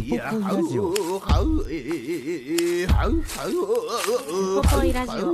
[0.00, 0.18] ポポイ
[0.52, 0.88] ラジオ。
[0.88, 0.94] ウ
[4.62, 5.32] ポポイラジオ。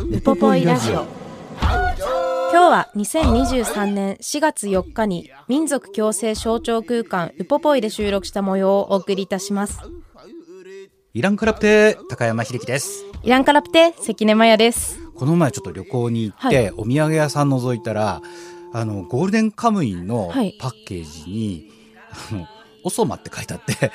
[0.00, 0.94] ウポポイラジオ。
[0.94, 1.06] 今
[2.52, 9.78] 日は2023年4月4日に民族共生象徴空間ウポポイで収録した模様をお送りいたします。
[11.12, 13.04] イランクラプテ高山秀樹です。
[13.22, 14.98] イランカラプテ関根麻也です。
[15.14, 18.20] この前ちょっと旅行に行って、お土産屋さん覗いたら
[18.76, 20.56] あのゴールデンカムイのはい。
[20.58, 21.70] パッケージに、
[22.30, 22.46] あの
[22.84, 23.90] おそまって書いてあって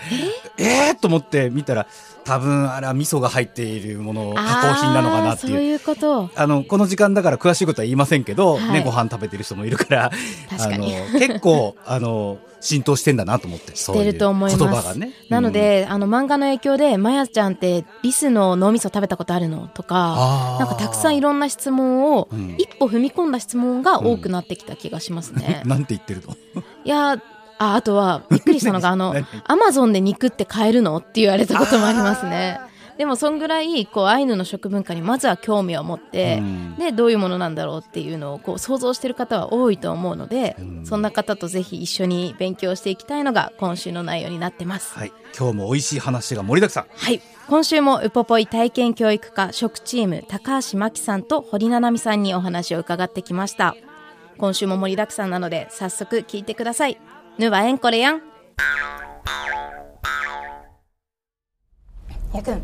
[0.57, 0.91] え？
[0.91, 1.87] ー、と思って見たら
[2.25, 5.61] 多分あれは味噌が入っているもの加工品なのかなっていう。
[5.61, 6.29] いうこと。
[6.35, 8.71] あの、この時間だから詳しいことは言いませんけど、はい。
[8.73, 10.11] ね、ご飯食べてる人もいるから、
[10.49, 10.95] 確かに。
[10.95, 14.63] あの、結構、あの、浸透してんだなと思って、してると思います。
[14.63, 15.13] 言葉がね。
[15.29, 19.69] なので、あの漫画の影響で、まやちゃんってリスの脳みそ食べたことあるの？
[19.73, 22.55] とか、なんかたくさんいろんな質問を、うん。
[22.59, 25.63] 一歩踏み込んだ質問が多くなってきた気がしますね。
[25.65, 26.35] なんて言ってるの？
[26.83, 27.19] いや、
[27.59, 32.59] あ、あとは、 びっくりしたのが、あの何、アマゾンで肉って買えるのって言われたこともありますね。
[32.97, 44.97] でも、そんぐらい、こう、アイヌの食文化にまずは興味を持って、うんで、どういうものなんだろうっていうのを、こう、想像してる方は多いと思うので、うんそんな方とぜひ一緒に勉強していきたいのが、今週の内容になってます。
[44.97, 45.13] はい。
[45.37, 46.85] 今日も美味しい話が盛りだくさん。
[46.93, 47.21] はい。
[47.47, 53.75] 今週もウポポイ体験教育科食チーム高橋真希さんと堀七海さんにお話を伺ってきました。
[54.37, 56.99] 今週も盛りだくさんなので早速聞いてください。
[57.39, 58.21] ぬはえんこれやん。
[62.33, 62.61] やくん、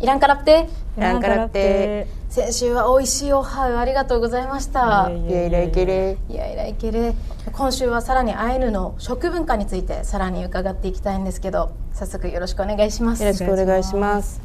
[0.00, 5.10] いらんからっていらんからって先週は美味しいおはうありがとうございました。
[5.10, 7.14] いやいらいけれいやいらいける
[7.52, 14.40] 今週はさらにアイヌの食文化についてさらに伺っていきたいんですけど早速よろしくお願いしますよろしくお願いします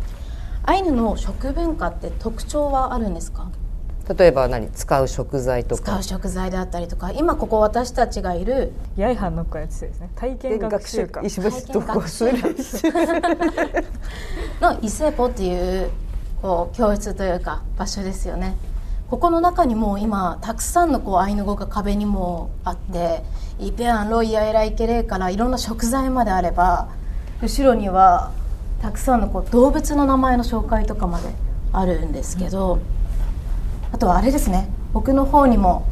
[0.63, 3.51] アイヌの食文化って特徴はあるんですか？
[4.17, 4.71] 例えば何？
[4.71, 5.83] 使う食材とか。
[5.83, 7.11] 使う食材であったりとか。
[7.11, 8.71] 今ここ私たちがいる。
[8.97, 10.09] ヤイハンのやつですね。
[10.15, 12.31] 体験学習会石橋とこする。
[14.59, 15.91] のイセポっていう
[16.41, 18.57] こう教室というか場所ですよね。
[19.09, 23.23] ここの中にも今たくさんのこうアイヌ語が壁にもあって
[23.59, 26.89] イペアンロイヤエライケレからいろんな食材まであれば
[27.41, 28.31] 後ろには
[28.81, 31.29] たくさんのこう動物の名前の紹介とかまで
[31.73, 32.79] あるんですけど、
[33.91, 34.69] あとはあれですね。
[34.93, 35.85] 奥の方にも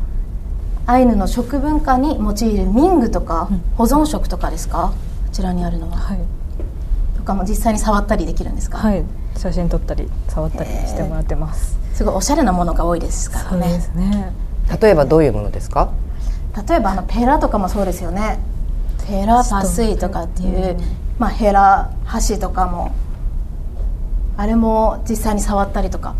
[0.85, 4.93] アイヌの食文化に用いる民具とか保存食とかですか？
[5.25, 6.19] こちらにあるのは、はい、
[7.17, 9.03] とかも実際に触ったりできるんですか、はい、
[9.35, 14.33] 写真撮ったり触ったりしてもらってます、すごいおしゃれなものが多いですからそうでねすね。
[14.81, 15.91] 例えばどういうものですか？
[16.67, 18.39] 例えばあのペラとかもそうですよね。
[19.05, 20.77] ペラパスイとかっていう、
[21.19, 22.93] まあ、ヘラ箸とかも
[24.35, 26.15] あれも実際に触ったりとか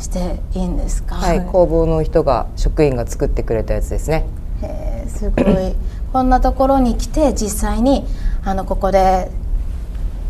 [0.00, 4.26] していいんですか、はい、工房の人が職員が作ってくれたやつですね。
[4.62, 5.76] へえすごい。
[6.12, 8.04] こんなところに来て実際に
[8.44, 9.30] あのここで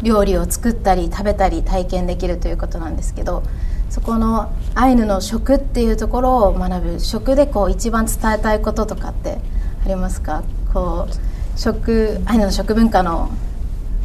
[0.02, 3.42] 料理を作ったり食べたり体験できるということなんですけど
[3.88, 9.38] そこのアイヌの食っていうところを学ぶ食でこう一番伝えたいこととかって
[9.84, 10.42] ありますか？
[10.72, 13.30] こう食アイヌの食文化の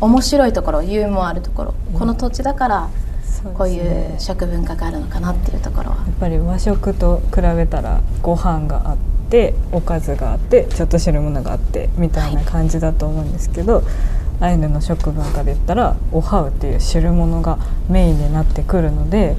[0.02, 2.90] 面白いところユーモアあるところ、この土地だから
[3.54, 5.98] こういう食文化があるのかなっていうところは。
[5.98, 8.98] やっぱり和食と比べたらご飯があっ
[9.30, 13.84] ておかずがあってちょっと汁物があってみたいな感じだと思うんですけど、
[14.40, 17.58] アイヌの食文化で言ったらおはうっていう汁物が
[17.90, 19.38] メインになってくるので、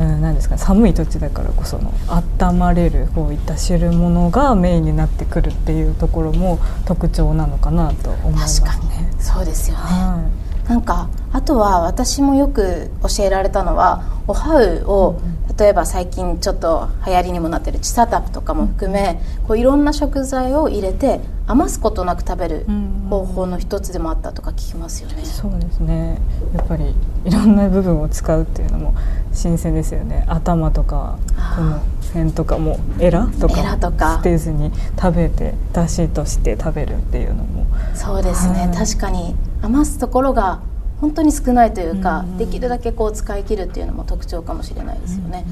[0.00, 9.10] うん、なんですかね寒い土地だからこその温まれるこういった汁物がメインになってくるっていうところも特徴なのかなと思います確かにね。
[9.18, 10.30] そうですよね、は
[10.66, 10.68] い。
[10.68, 15.20] なんかあとは私もよく教えられたのはおはうを
[15.58, 22.66] 例えば最近ちょっと流行りにもなってるチサタプとかも含めこういろんな食材を入れて余すことなく食べる
[23.10, 25.24] 方法の一つでもあったとか聞きますよね。
[25.24, 26.20] そうですね。
[26.54, 26.94] やっぱり
[27.24, 28.94] いろんな部分を使うっていうのも
[29.32, 30.24] 新鮮ですよね。
[30.28, 31.18] 頭とか
[31.56, 31.80] この
[32.12, 34.16] 辺とかもエラとかとか。
[34.18, 34.70] 捨てずに
[35.00, 37.66] 食べてだしとして食べるっていうのも。
[37.94, 38.76] そうですね、はい。
[38.76, 40.60] 確かに余すところが
[41.00, 42.30] 本当に少ないというか、うん。
[42.30, 45.44] うんできるだけこう使い切るっていうのも特徴かもしれないですよね、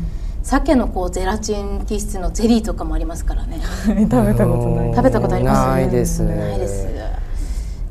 [0.43, 3.61] 鮭のこうゼラチン基質のゼリーとかもありますからね。
[3.85, 6.23] 食べたことない食べたことありますないです。
[6.23, 6.87] ねないです。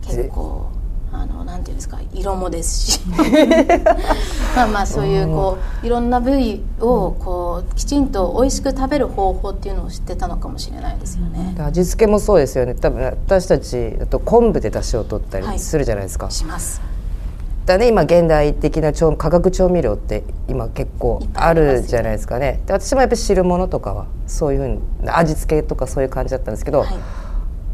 [0.07, 0.67] 結構
[1.11, 3.01] あのなんていうんですか色もですし。
[4.55, 12.75] まあまあそういうこういろんな部位をこうきちんと美味しく食べる方法っていうのを知ってたのかもしれないですよね、味付けもそうですよね。
[12.75, 16.94] 多分私たちだと昆布で出汁を取ったりするじゃないですか、します
[17.65, 22.61] だね今現代的な調化学調味料って今結構あるじゃないですかね。
[22.65, 26.89] で私もやっぱり汁物とかはそういうふうに味付けとかそういう感じだったんですけど、はい。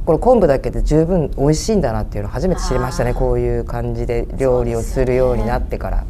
[0.06, 3.14] これ昆布だけで十分美味しいんだなっていうのを初めて知りましたね。
[3.14, 6.06] こういう感じで料理をするようになってから、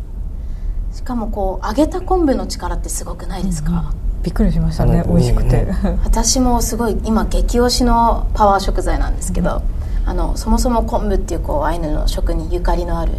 [0.93, 3.93] しかもこう揚げた昆布の力ってすごくないですか、
[4.23, 5.03] びっくりしましたね。
[5.07, 5.67] 美味しくて、
[6.05, 9.61] 私もすごい今激推しのパワー食材なんですけど、
[10.05, 13.13] あのそもそも昆布っていうこうアイヌの食にゆかりのある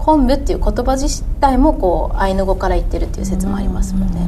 [0.00, 4.26] 昆布っていう言葉自体もこうアイヌ語から言ってるっていう説もありますもんね、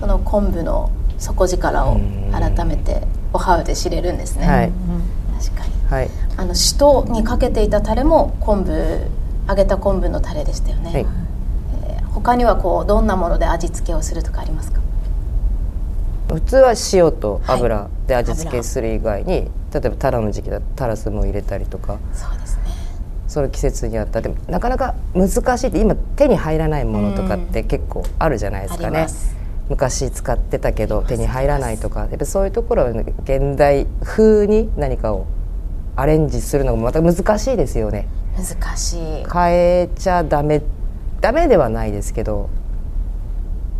[0.00, 2.00] その昆布の底力を
[2.32, 3.02] 改めて
[3.32, 4.72] おはうで知れるんですね、はい。
[5.38, 5.72] 確かに。
[5.88, 6.10] はい。
[6.36, 9.06] あのしとにかけていたタレも昆布
[9.46, 11.06] 揚げた昆布のタレでしたよね、はい。
[11.84, 14.80] えー他にはこうどんなもので味付けをするとかありますか？
[16.28, 21.98] 普通は塩と油で味付けする以外に、例えばタラの時期だとタラスも入れたりとか。
[22.12, 22.59] そうですね
[23.30, 24.20] その季節にあった。
[24.20, 29.06] でもなかなか難しいって今手に入らないものとかって結構あるじゃないですかね。
[29.68, 35.26] 昔使ってたけど手に入らないとかやっぱそういうところを現代風に何かを
[35.94, 38.08] アレンジするのもまた難しいですよね。
[38.36, 39.24] 難しい。
[39.32, 40.60] 変えちゃダメ
[41.20, 42.50] ダメではないですけど。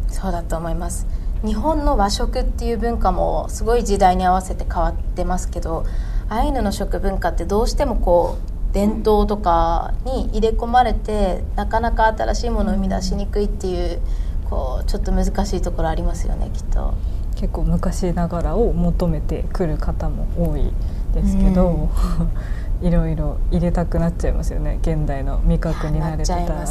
[0.06, 1.08] そうだと思います。
[1.44, 5.86] 日本の和食っていう文化もすごい時代に合わせて変わってますけど
[6.28, 14.00] アイヌの食文化ってどうしてもこう伝統とかに入れ込まれてなかなか新しいものを生み出しにくいっていう
[14.48, 16.94] こうちょっと難しいところありますよねきっと。
[17.36, 20.72] 結構昔ながらを求めてくる方も多い
[21.14, 21.88] ですけど、
[22.82, 24.78] いろいろ入れたくなっちゃいますよね。
[24.82, 26.66] 現代の味覚に慣れてたら。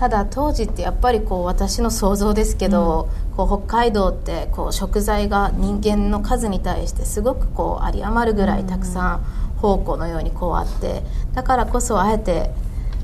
[0.00, 9.20] ただ当時ってやっぱりこう私の想像ですけど、こう北海道ってこう食材が人間の数に対してすごくこう有り余るぐらいたくさん
[9.60, 11.02] 宝庫のようにこうあって
[11.34, 12.50] だからこそあえて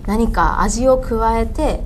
[0.06, 1.81] 何か味を加えて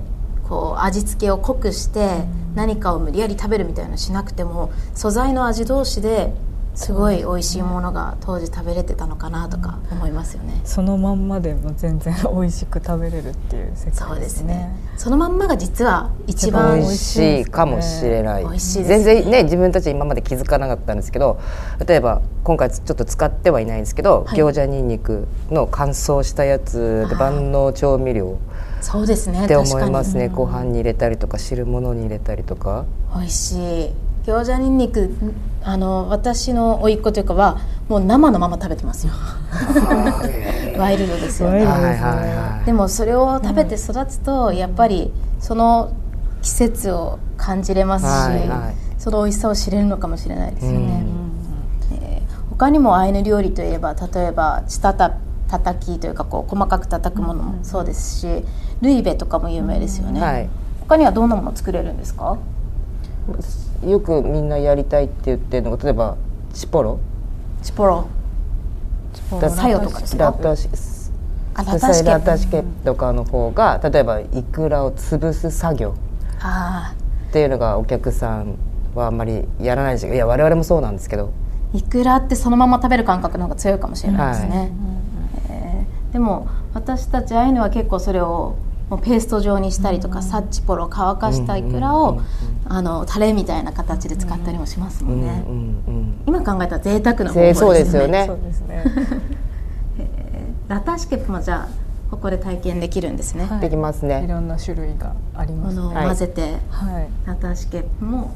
[0.47, 2.23] こう味付けを濃くして
[2.55, 6.33] 何かを無理やり食べるみたいなのしなくても素材の味同士で
[6.73, 10.61] すごい美味しいものが当時食べれてたのかなとか思いますよね。
[10.63, 14.53] そのまんまでも全然美味しく食べれるっていう世そうで界ですすね。
[14.53, 14.75] ね。
[14.97, 19.03] そのまんまが実は一美番味しいかもしれない、美味しいですね。
[19.03, 21.39] 全然ね自分たち今まで気づかなかったんですけど
[21.85, 24.39] 例えば今回ちょっと使ってはいないんですけど、はい。
[24.39, 28.37] 餃子にんにくの乾燥したやつで万能調味料。
[28.81, 30.29] そうですねって思いますね。
[30.29, 32.85] ご飯に入れたりとか汁物に入れたりとか。
[33.13, 33.93] 美味しい。
[34.25, 35.11] 餃子にんにく
[35.63, 39.13] あの私の甥っ子というかはもう生のまま食べてますよ。
[40.77, 41.57] ワイルドですよね。
[41.57, 45.91] ワイルドはいはいはいでもそれを食べて育つとやっぱりその
[46.41, 48.75] 季節を感じれますし、はいはい。
[48.99, 50.77] その美味しさを知れるのかもしれないですよね、
[51.91, 51.97] うん。
[52.03, 55.17] えー他にもアイヌ料理といえば例えばチタタ
[55.47, 58.43] たたきというかこう細かく叩くものもそうですし
[58.81, 60.49] ルイベとかも有名ですよね、はい。
[60.81, 62.37] 他にはどんなもの作れるんですか？
[63.85, 66.17] よくみんなやりたいって言ってるのが例えば
[66.53, 66.99] チポロ？
[67.63, 68.07] チポロ。
[69.39, 70.25] だサヨとかですか？
[70.25, 75.95] ラタシラタシケとかの方が例えばイクラを潰す作業。
[76.39, 76.93] あ
[77.29, 78.55] っていうのがお客さん
[78.95, 81.33] はあんまりやらないしいや我々もそうなんですけど。
[81.73, 84.71] ーイクラってそのまま食べる感覚の方が強いかもしれないですね、はい。
[85.49, 86.13] えー。
[86.13, 88.57] でも私たちアイヌは結構それを
[88.91, 92.25] もうペースト状にしたりとか、サッチポロ乾かしたイクラを、うんうんうん
[92.73, 96.21] あのタレみたいな形で使ったりもしますもんね、うんうん。
[96.25, 98.27] 今考えたら贅沢な方法ぜですよね。
[98.27, 98.83] そうですよね。
[98.85, 100.05] そうですね。
[100.69, 101.69] ラタシケプもじゃあ
[102.09, 105.75] ここで体験できるんですね、うん、できますいねろんな種類があります。
[105.75, 107.09] もの混ぜて、はい。
[107.25, 108.31] ラタシケプも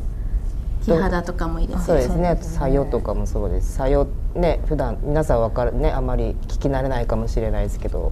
[0.83, 1.81] 木肌とかも入れて。
[1.81, 2.57] そうですそうですね。
[2.57, 3.71] さよとかもそうです。
[3.71, 8.12] さよね普段皆さんわかるねあまり聞き慣れないかもしれないですけど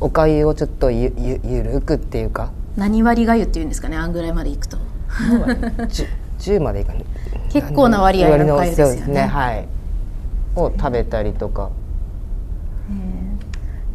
[0.00, 2.52] おかゆをちょっとゆゆゆるくっていうか。
[2.76, 4.78] 何割がゆっていうんですかねあんぐらいまでいくと。
[5.08, 6.06] 10,
[6.38, 7.04] 10までいかない
[7.52, 9.14] 結構な割合のおかゆですよね。
[9.14, 9.20] ね。
[9.26, 9.68] はい。
[10.56, 11.70] を食べたりとか。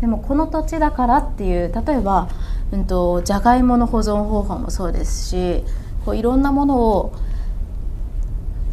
[0.01, 2.29] でもこの土地だからっていう例えば、
[2.71, 5.63] うん、とじゃがいもの保存方法もそうですし
[6.05, 7.13] こういろんなものを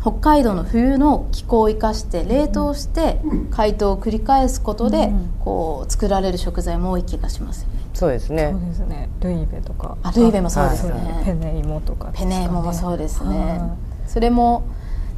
[0.02, 3.20] 北海道の冬の気候を生かして冷凍して
[3.52, 7.80] 解凍を繰り返すことで、こう作られる食材も多い気がしますよね。
[7.94, 8.50] そうですね。
[8.50, 9.08] そうですね。
[9.20, 9.96] ルイベとか。
[10.02, 11.00] あルイベもそうですはい。
[11.04, 12.14] ねペネイモとかね。
[12.16, 13.36] ペネイモもそうですね。
[13.36, 13.76] は
[14.08, 14.64] それも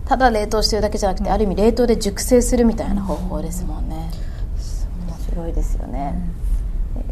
[0.05, 4.11] ただ冷凍してるだけじゃなくて、ある意味冷凍で熟成するみたいな方法ですもんね、
[5.09, 6.15] 面白いですよね、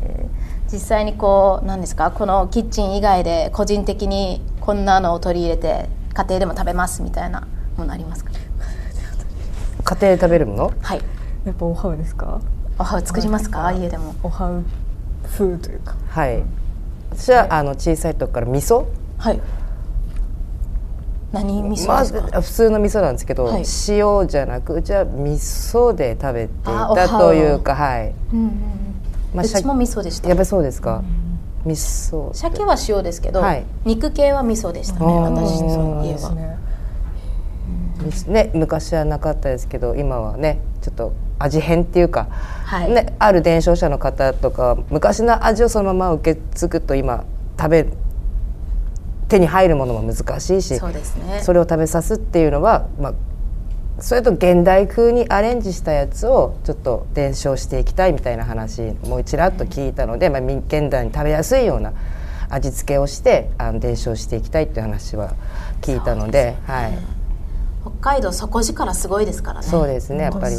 [0.02, 7.47] えー実際にこう何ですかこのキッチン以外で個人的にこんなのを取り入れて家庭でも食べますみたいな
[7.83, 8.31] ものありますか
[9.85, 10.73] 家庭で食べるもの？
[10.81, 10.99] はい。
[10.99, 11.03] い
[11.45, 12.41] やっぱオハウですか？
[12.79, 13.73] おは作りますか？
[13.73, 14.15] 家でも。
[14.23, 14.62] オハウ
[15.25, 15.97] 風というか。
[16.09, 16.43] はい。
[17.11, 18.87] 私はあの小さい時から味噌？
[19.19, 19.41] はい。
[21.33, 23.65] 何味噌まですか、あ、普通の味噌なんですけど、はい。
[23.89, 28.53] 塩じゃなくうちは味噌で食べていたというかはい、うんうんうん。
[29.35, 30.29] まあうちも味噌でした。
[30.29, 31.03] やっぱりそうですか、
[31.65, 33.65] 味噌鮭は塩ですけど、はい。
[33.85, 36.31] 肉系は味噌でしたね私そうの家は、です
[38.02, 42.28] ねね昔はなかったですけど今はねちょっと味変っていうか、
[42.64, 42.90] はい。
[42.90, 47.25] ね、ある伝承者の方とか昔の味をそのまま受け継ぐと今
[47.59, 47.87] 食べ
[49.28, 51.40] 手に入るものも難しいしそうですね。
[51.42, 53.14] それを食べさすっていうのは、まあ、
[53.99, 61.92] それと現代風にアレンジしたやつをちょっと伝承していきたいみたいな話もちらっと聞いたので、まあ、み現代に食べやすいような
[62.50, 65.35] 味付けをしてあの伝承していきたいっていう話は
[65.80, 66.99] 聞いたのではい、
[67.83, 69.67] 北海道底力すごいですからね。
[69.67, 70.25] そうですね。
[70.25, 70.57] やっぱり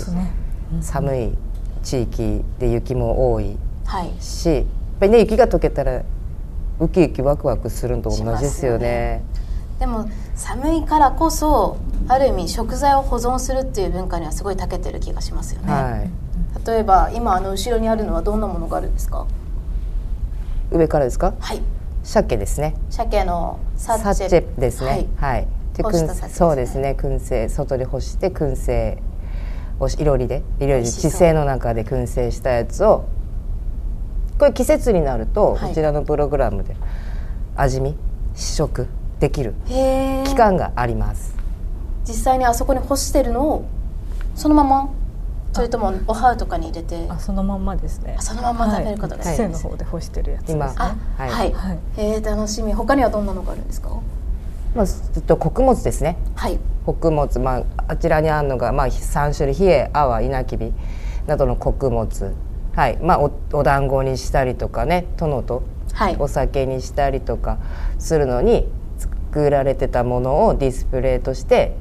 [0.82, 1.34] 寒い
[1.82, 4.14] 地域で雪も多いはい。
[4.20, 4.66] しやっ
[5.00, 6.04] ぱりね雪が溶けたら
[6.80, 9.24] ウキウキワクワクするのと同じですよね。
[9.80, 11.78] でも寒いからこそ
[12.08, 16.10] ある意味食材を保存するっていう文化にはすごい長けてる気がしますよね、はい。
[16.66, 19.26] 例えば今あの後ろにあるのはどんなものがあるんですか？
[20.72, 21.34] 上からですか？
[21.40, 21.62] はい。
[22.04, 22.76] 鮭ですね。
[22.90, 24.14] 鮭のサッチェ。
[24.14, 25.08] サッチェですね。
[25.18, 25.84] はい、で燻干した鮭で
[26.30, 26.96] そうですね。
[26.98, 27.50] 燻製。
[27.50, 29.02] 外で干して燻製
[29.80, 30.44] をしいろりで。
[30.60, 33.06] いろり地製の中で燻製したやつを
[34.38, 35.70] これ季節になると、はい。
[35.70, 36.76] こちらのプログラムで
[37.56, 37.96] 味見
[38.36, 38.88] 試食
[39.20, 41.36] できる期間があります、
[42.04, 43.66] 実際にあそこに干してるのを
[44.36, 44.90] そのまま
[45.54, 48.16] それともおはうとかに入れてあそのまんまですね。
[48.18, 50.56] あそのまんま食べることができるはい、背の方で干してるやつですね。
[50.56, 51.30] 今あはい。
[51.30, 52.74] はい、はいえー、楽しみ。
[52.74, 53.90] 他にはどんなのがあるんですか？
[54.76, 56.18] まあ、ずっと穀物ですね。
[56.36, 56.60] はい。
[56.86, 60.74] 穀物、まあ、あちらにあるのが、まあ、3種類冷え泡稲きび
[61.28, 62.34] などの穀物、
[62.76, 62.98] はい。
[63.02, 65.64] まあ、おお団子にしたりとかね殿と
[65.94, 66.16] はい。
[66.18, 67.60] お酒にしたりとか
[68.00, 71.76] するのに作られてたものをディスプレイとして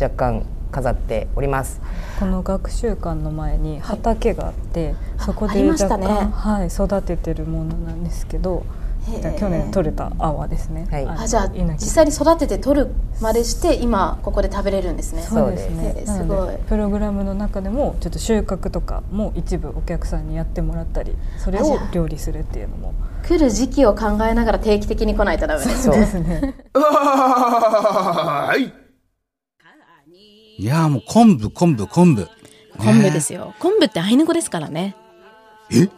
[0.00, 1.80] 若干飾っております。
[2.18, 8.66] この学習館の前に畑があって、そこで若干はい、育ててるものなんですけど
[9.04, 11.04] 去年取れた泡ですね、はい。
[11.04, 15.22] のあじゃあ実際に育てて取るまでして今ここで食べれるんですね。
[15.22, 16.04] そうですね。
[16.06, 16.56] すごい。
[16.66, 22.94] プログラムの中でもちょっと収穫とかも一部お客さんにやってもらったりそれを料理するっていうのも。
[23.26, 26.54] 来る時期を考えながら定期的に来ないとダメですそうねですね。
[26.74, 28.72] はい。
[30.56, 32.28] いやーもう昆布、昆布、昆布。
[32.78, 33.54] 昆布ですよ。
[33.60, 34.94] 昆布ってアイヌ語ですからね。
[35.70, 35.88] え？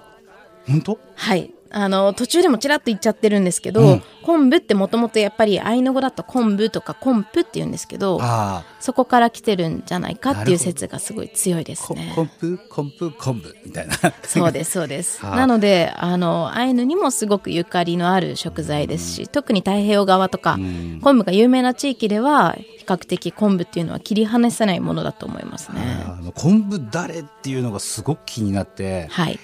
[0.69, 0.99] 本当？
[1.15, 12.13] はいあの途中でもちらっと言っちゃってるんですけど、うん昆布ってもともとやっぱりアイヌ語だと昆布とか昆布って言うんですけどあそこから来てるんじゃないかっていう説がすごい強いですね。
[12.13, 13.95] 昆布、昆布、昆布みたいな。
[14.25, 15.23] そうですそうです。
[15.25, 26.05] はあなのであのアイヌにもすごくゆかりのある食材ですし、特に太平洋側とか、うん昆布が有名な地域では比較的昆布っていうのは切り離せないものだと思いますね。
[26.35, 29.39] 昆布だれっていうのがすごく気になって、はい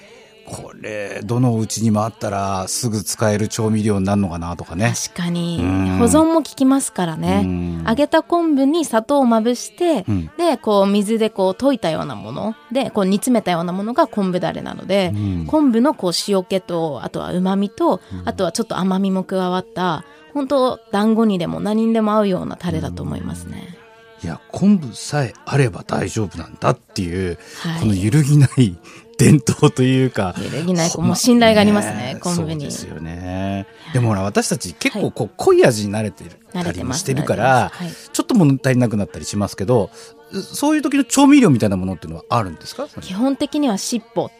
[0.45, 4.93] これ、どのお家にもあったらすぐ使える調味料になるのかなとかね。
[5.05, 5.59] 確かに。
[5.61, 5.97] うん。
[5.99, 7.83] 保存も効きますからうねん。
[7.87, 10.31] 揚げた昆布に砂糖をまぶして、うん。
[10.37, 12.55] でこう水でこう溶いたようなもの。
[12.71, 15.45] でこう煮詰めたようなものが昆布だれなので、うん。
[15.47, 23.77] 昆布のこう塩気とあとは旨味と、あとはちょっと甘みも加わった本当団子にでも何にでも合うようなタレだと思いますね。
[24.23, 27.79] いや、昆布さえあれば大丈夫なんだっていう、はい。
[27.81, 28.77] この揺るぎない
[29.23, 30.35] 伝統というか。
[30.37, 33.65] 揺るぎないもう信頼がありますね昆布にそうですよね。
[33.93, 39.89] でもほら、私たち結構こう濃い味に慣れてる慣れてますたりもしてるから、慣れてますちょっと物足りなくなったりしますけど、
[40.31, 42.87] そういう時の調味料みたいなものっていうのはあるんですか？
[43.01, 44.31] 基本的には尻尾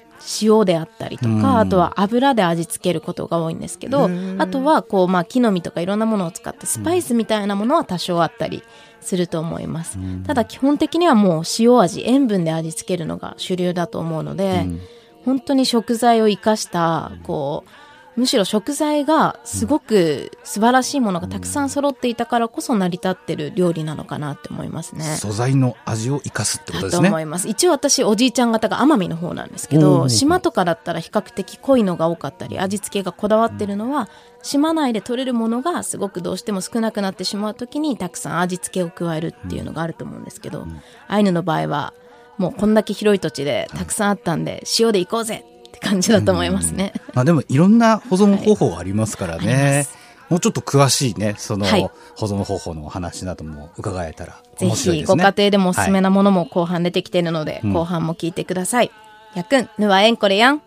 [0.41, 1.41] 塩であったりとうん。
[1.41, 8.63] か、あとは油で味付けることが多いんですけど、あとはこう、まあ、木の実とかいろんなものを使ったスパイスみたいなものは多少あったり
[9.03, 9.97] すると思います。
[10.25, 14.81] ただ基本的にはもう塩味、塩分で味付けるのが主流だと思うので、うん
[15.25, 17.69] 本当に食材を生かした、こう、
[18.15, 25.03] むしろ食材がすごく素晴らしいものがたくさん揃っていたからこそ成り立ってる料理なのかなって思いますね。
[25.03, 27.07] 素材の味を生かすってことだですね。
[27.07, 27.47] と思います。
[27.47, 34.09] 一応私おじいちゃん方が奄美の方なんですけおど、ー島とかだったら比較的濃いのが多かったり、味付けがこだわってるのは、
[34.43, 40.67] 島内で取れるものがすごくどうしても少なくなってしまう時にたくさん味付けを加えるっていうのがあると思うんですけど、
[41.07, 41.93] アイヌの場合は
[42.37, 45.45] もうこんだけ広い土地でたくさんあったんで、塩で行こうぜ
[45.83, 46.93] 感じだと思いますね。
[47.13, 49.87] まあでもいろんな保存方法ありますからね。
[50.29, 50.35] ま。
[50.35, 51.89] もうちょっと詳しいね、そのはい。
[52.15, 55.23] 保存方法のお話なども伺えたらぜ面白いひですね。
[55.23, 57.73] ご家庭でもおすすめはなものも後半出てきているので、うん。
[57.73, 58.91] 後半も聞いてください。
[59.35, 60.61] やくん、ぬはえんこれやん。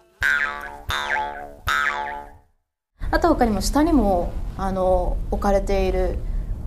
[3.11, 6.19] あと他にも下にもあの置かれている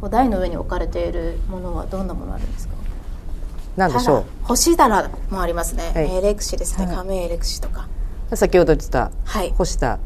[0.09, 2.73] 台の上に置かれているものはどんなものあるんですか？
[3.75, 6.15] なんでしょ干しだらもありますね、はい。
[6.15, 7.87] エレクシですね、亀エレクシとか。
[7.87, 7.98] う
[8.35, 9.51] 先ほど言ってたはい。
[9.51, 9.99] 干した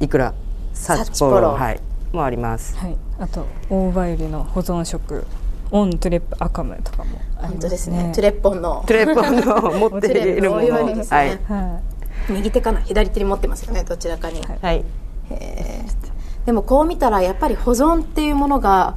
[0.00, 0.34] イクラ
[0.72, 1.80] サッチポロロはい
[2.12, 2.76] もあります。
[2.76, 5.26] はい、あと大葉ゆりの保存食
[5.70, 7.48] オントゥレップアカムとかもありますね。
[7.48, 8.12] 本当ですね。
[8.14, 8.84] トゥレッポンの。
[8.86, 9.36] トゥレッポン
[9.80, 10.62] の持っているもの。
[10.62, 11.38] ねはい。
[11.48, 11.80] は
[12.28, 12.80] 右手かな？
[12.82, 14.58] 左手に持ってますよねどちらかに、はい。
[14.62, 14.84] はい。
[16.44, 18.96] でもこう見たらやっぱり保存っていうものが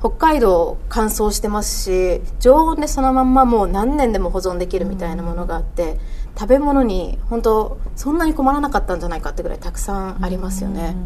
[0.00, 5.98] 北海道乾燥してますし常温でそのまんまもう何年でも保存できるみたいなものがあって、
[6.36, 10.96] 食べ物に本当そんなに困らなかったんじゃないかってぐらいたくさんありますよね、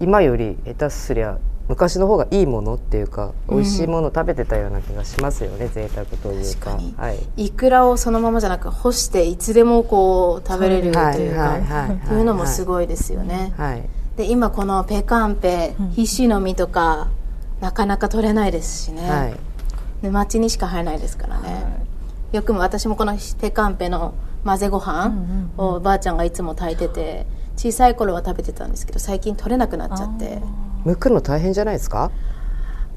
[0.00, 6.70] 今より下手すりゃ昔の方がいいものっていうか美味しいもの食べてたような気がしますよね、贅沢というか。
[6.70, 6.94] 確かに。
[6.96, 7.18] はい。
[7.36, 11.98] イクラをそのままじゃなく干していつでもこう食べれるとはいいうはいはいはい。
[11.98, 13.82] かっていうのもすごいですよね、はい。
[14.16, 17.08] で今このペカンペ、ひしの実とか
[17.60, 19.34] なかなか取れないですしね、はい。
[20.00, 21.86] 沼地にしか生えないですからね、
[22.32, 30.40] よくも私もこのペカンペの混ぜご飯をおばあちゃんがいつも炊いてて小さい頃は食べてたんですけど最近取れなくなっちゃって。
[30.84, 32.10] 剥くの大変じゃないですか？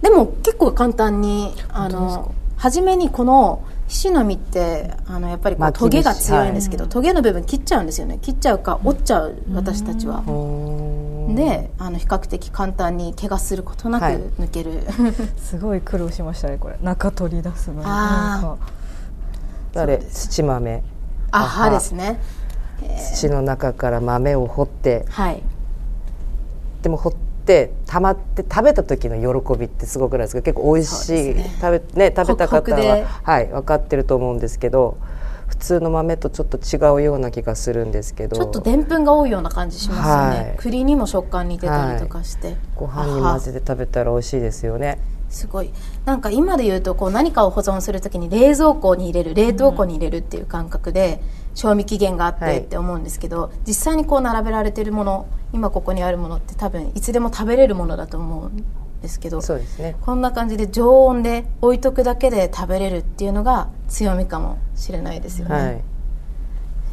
[0.01, 8.19] でも結構簡単にあの初めにこのひしの実ってあのやっぱりこうトゲが節強いんですけど、トゲの部分切っちゃうんですよね。
[8.21, 10.21] 切っちゃうか折っちゃう私たちは。
[11.35, 14.17] であの比較的簡単に怪我することなくはい。
[14.17, 14.77] 抜ける、い、
[15.41, 16.77] すごい苦労しましたねこれ。
[16.81, 17.85] 中取り出すのに
[19.75, 20.83] あれ土豆。
[21.31, 22.19] あ歯ですね。
[23.15, 25.05] 土の中から豆を掘って。
[25.09, 25.41] はい。
[26.81, 27.13] でも掘っ
[27.45, 30.41] て溜まって食べた時の喜びってすごくないですか？
[30.41, 31.51] 結構美味しい、ね。
[31.61, 34.97] 食べね食べた方ははい分かってると思うんですけど
[35.47, 38.35] 普通の豆とちょっと違うような気がするんですけど。
[38.35, 40.57] ちょっとでんぷんが多いような感じしますよね、はい。
[40.57, 44.97] 栗にも食感似てたりとかして、ご飯に混ぜて食べたら美味しいですよね
[45.31, 45.71] すごい。
[46.05, 51.21] なんか今で言うとこう何かを保存するときに冷蔵庫に入れる冷凍庫に入れるっていう感覚で
[51.55, 52.59] 賞味期限があってはい。
[52.59, 58.65] って思うんですけど、実際にこう並べられてるもの今ここにあるものって多分いつでも食べれるものだと思うん
[59.01, 59.95] ですけどそうですね。
[60.01, 65.81] こんな感じで常温で置いとくだけで食べれるっていうのが強みかもしれないですよね、はい。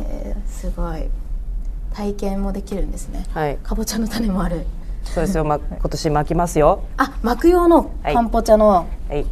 [0.00, 1.08] えーすごい。
[1.94, 3.24] 体験もできるんですね。
[3.32, 3.56] はい。
[3.56, 4.66] かぼちゃの種もある
[5.14, 6.84] そうですよ、ま、今年巻きますよ。
[6.96, 9.26] あ巻く用のかんぽちゃの、はい、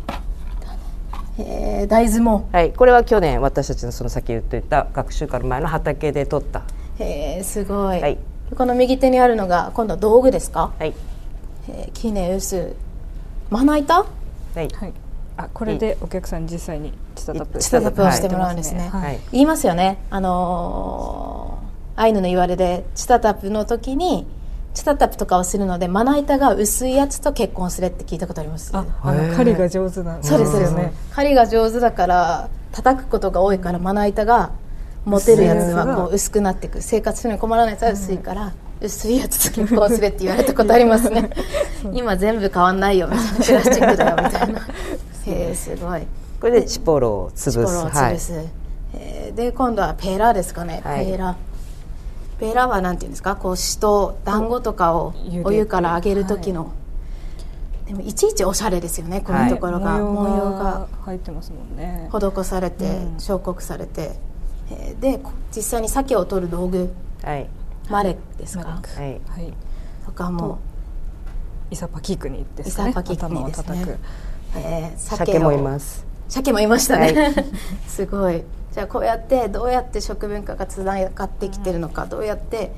[1.38, 2.48] えー大豆も。
[2.52, 6.62] はい、これは去年私たちのその先言っていた学習から前の畑で取った。
[6.98, 8.18] へえすごい、はい。
[8.56, 10.94] この右手にあるのが今度は道具ですか、はい。
[11.68, 12.74] えー、キネウス
[13.50, 13.94] まな板？
[13.94, 14.06] は
[14.56, 14.68] い。
[14.68, 14.92] はい、
[15.36, 19.02] あこれでお客さんに実際にチタタップチスタタップをしてもらうんですね、はい。
[19.02, 19.20] はい。
[19.32, 19.98] 言いますよね。
[20.10, 21.66] あのー
[21.98, 24.26] アイヌの言われでチタタップの時に
[24.76, 28.70] チタタップとかをするのでまな板が薄いやつと結婚するって聞いたことあります。
[28.76, 30.16] ああの狩りが上手な。
[30.16, 30.92] んですそうですよね。
[31.12, 34.50] 狩りが上手だから叩くことが多いからまな板が
[35.06, 36.82] 持てるやつはこう薄くなっていく。
[36.82, 41.30] 生活するのに困らないやつは薄いから、薄いやつと結婚するって言われたことありますね。
[41.94, 43.08] 今全部変わんないよ。
[43.08, 44.60] みたいなプラスチックだよみたいな。
[45.24, 46.02] へえすごい。
[46.38, 47.50] これでチポロを潰す。
[47.52, 48.32] チポロを潰す、
[48.92, 49.34] えー。
[49.34, 51.06] で今度はペーラーですかね、はい。
[51.06, 51.55] ペーラー
[52.38, 53.36] ペーラーはなんていうんですか？
[53.36, 56.72] こうしと団子とかをお湯から揚げる時の、
[57.86, 60.64] でもいちいちおしゃれですよねこのところが、模模様様が。
[60.64, 62.10] が入ってますもんね。
[62.12, 63.18] 施されて、うん。
[63.18, 64.16] 彫刻されて、
[64.70, 66.92] えーでこ実際に鮭を取る道具。
[67.22, 67.48] はい。
[67.88, 68.64] マレですか？
[68.64, 69.20] はい。
[69.28, 69.52] はい。
[70.04, 70.58] とかも、
[71.70, 72.90] イサパキクニですかね。
[72.90, 73.98] イサパキクニですね。
[74.56, 76.04] えー鮭もいます。
[76.28, 77.44] 鮭もいましたね、は
[77.86, 78.42] すごい
[78.76, 82.72] じゃあこうやってどうやって食文化がつながってきてるのかどうやって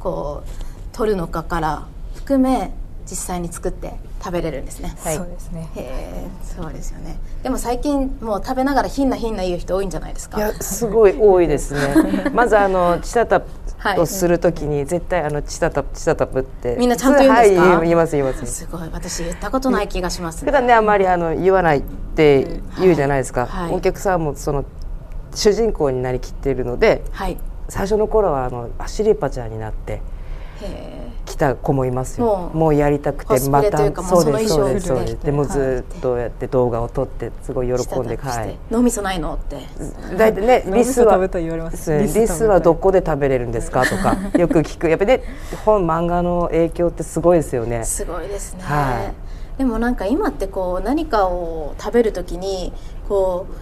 [0.00, 2.72] こう取るのかから含め
[3.08, 4.96] 実際に作って食べれるんですね。
[4.98, 7.20] はいそうですねへえそうですよね。
[7.44, 10.38] でも最近もう食べながらひんなひんな言う人多いんじゃないですか。
[10.38, 12.30] いやすごい多いですね。
[12.34, 13.42] まずあのチタタ
[13.78, 17.62] はいをするときに絶対あのチタタプチタタプってみんなちゃんと言うんですか？
[17.62, 18.44] はい言います言います。
[18.44, 21.82] すごい私言ったことない気がします、普段ねあまりあの言わないっ
[22.16, 23.46] て言うじゃないですか。
[23.46, 24.64] はいお客さんもその
[25.34, 27.36] 主人公になりきっているのではい。
[27.68, 30.00] 最初の頃はあのアシリパちゃんになって
[30.62, 32.26] へ来た子もいますよ。
[32.26, 35.16] もうもうやりたくてまたそうですそうですそうです。
[35.22, 37.76] でもうずっとやって動画を撮ってすごいえ。
[37.76, 38.56] 喜んで舌はい。
[38.70, 39.58] 脳みそないのって。
[40.16, 43.84] 大体ね リスは食べたい言われますそうリスはどこで食べれるんですか？
[43.84, 45.22] とか よく聞くやっぱりね
[45.66, 49.12] 本漫画の影響ってすごいですよねすごいですね、は
[49.58, 52.72] でもなんか今ってこう何かを食べるときに
[53.08, 53.54] こう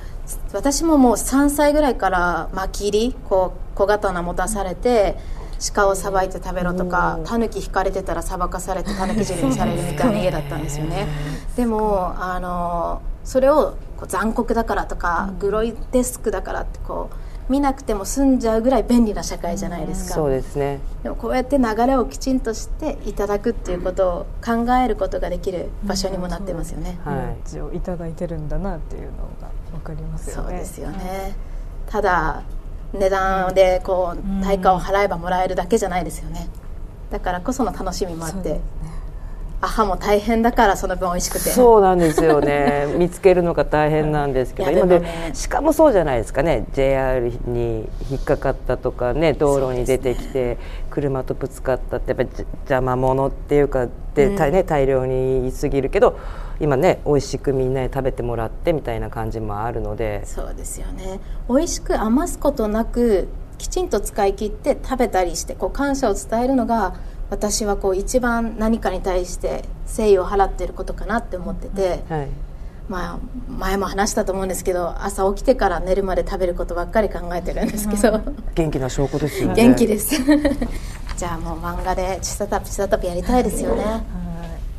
[0.52, 5.16] 私ももう3歳ぐらいから巻き入りこう小刀持たされて
[5.74, 11.06] 鹿をさばいて食べろとかタヌキ引かれてたらさばかされてタヌキ汁にされるみたいな家だったんですよね。
[11.56, 20.14] でもあのそれをこう残酷だからとかグロイテスクだからってこう見なくても済んじゃうぐらい便利な社会じゃないですか。
[20.14, 20.80] そうですね。
[21.02, 26.98] でもこうやって流れをきちんとしていただくっていうことを考えることができる場所にもなってますよね。
[27.04, 27.16] はい
[27.54, 28.48] 命をいただいてるん。
[28.48, 30.48] だなっていうのがわかりますよね。
[30.48, 31.36] そうですよね。
[31.88, 32.42] ただ
[32.92, 36.48] 値段でこう対価を払えばもらえるだけじゃないですよね。
[37.10, 38.54] だからこその楽しみもあって。
[38.54, 38.60] ね、
[39.66, 41.50] アハも大変だからその分美味しくて。
[41.50, 42.86] そうなんですよね。
[42.96, 44.70] 見つけるのが大変なんですけど。
[44.70, 45.30] 今でね。
[45.34, 46.66] しかもそうじゃないですかね。
[46.72, 50.56] JR に引っかかったとかね道路に出てきて
[50.88, 54.36] 車とぶつかったってやっぱりじ邪魔者っていうかで、うん。
[54.36, 56.16] 大ね、大量に言い過ぎるけど
[56.60, 60.24] 今ね美味しくみんなに食べてもらってみたいな感じもあるので。
[60.24, 61.18] そうですよね。
[61.48, 63.26] 美味しく余すことなく
[63.58, 66.94] きちんと使い切って食べたりしてこう感謝を伝えるのが
[67.30, 72.28] 私はこう一番何かに対して誠意を払っていることかなって思ってて、はい。
[72.88, 78.20] まあ、前も話したと思うんですけど朝起きてから寝るまで食べることばっかり考えてるんですけど、
[78.54, 79.54] 元気な証拠ですよね。
[79.56, 80.14] 元気です。
[81.16, 84.04] じゃあもう漫画でチタタプチタタプやりたいですよね。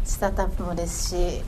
[0.05, 1.43] チタタプもですし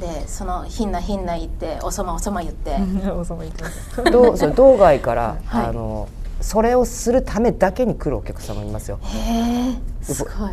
[0.00, 4.04] でそのひんなひんな言っておそまおそま言って、は いおさま言ってます。
[4.10, 5.66] どうそう道外から、はい。
[5.66, 6.08] あの
[6.40, 8.98] それをするためだけに来るお客様もいますよ。
[10.02, 10.50] すごい。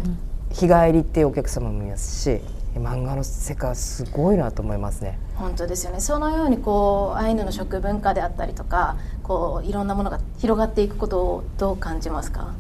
[0.52, 2.42] 日帰りっていうお客様もいますし
[2.76, 5.18] 漫画の世界はすごいなと思いますね。
[5.36, 6.00] 本当ですよね。
[6.00, 12.54] そのようにこうアイヌの食文化であったりとかこういろんなものが広がっていくことをどう感じますか？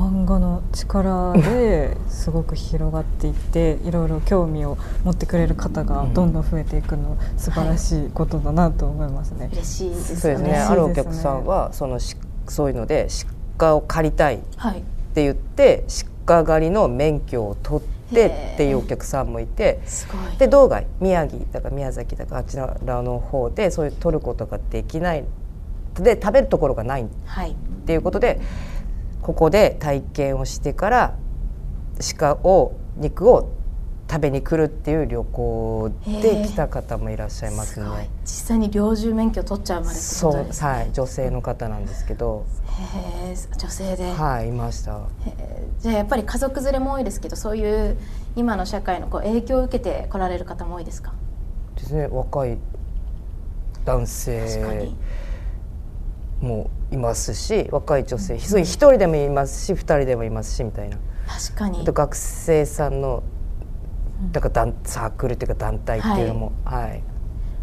[0.00, 9.50] 漫画の力ですごく広がっていって いろいろ興味を持ってくれる方がどんどん増えていくの素晴らしいことだなと思いますね。
[9.52, 10.48] 嬉しいですそうですね。
[10.48, 10.58] よね。
[10.58, 12.16] あるお客さんはそのし
[12.48, 13.08] そういうので
[13.58, 14.82] 鹿を借りたいってはい
[15.14, 15.84] 言って
[16.24, 20.38] 鹿狩りの免許を取ってっていうお客さんもいてすごい。
[20.38, 25.24] で道外宮城だか宮崎だかあちらの方でそういう取ることができない
[25.96, 27.50] で食べるところがないはい。
[27.50, 28.40] っていうことで
[29.30, 31.14] ここで体験をしてから
[32.18, 33.52] 鹿を肉を
[34.10, 37.98] 食べに来るっていう旅行で来た方もいらっしゃいますすごい。
[37.98, 38.10] ね。
[38.24, 42.44] 実際に猟銃免許取っちゃうまでってそうはい女性の方なんですけど。
[42.66, 44.98] へえ女性で、はいいました。
[45.78, 47.96] じゃあやっぱり家族連れも多いですけどそういう
[48.34, 51.12] 今の社会のこう影響を受けて来られる方も多いですか？
[51.76, 52.58] ですね若い
[53.84, 54.90] 男性
[56.40, 56.48] に。
[56.48, 60.98] もいますし若い女性一人でもいますし二人でもいますしみたいな。
[61.26, 61.84] 確かに。
[61.84, 63.22] 学生さんの
[64.32, 67.02] だから団サークルっていうか団体っていうのもはい。